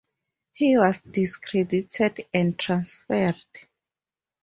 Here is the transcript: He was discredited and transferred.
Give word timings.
He 0.53 0.75
was 0.79 0.97
discredited 0.97 2.25
and 2.33 2.57
transferred. 2.57 3.45